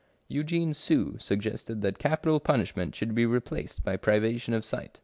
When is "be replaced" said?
3.13-3.83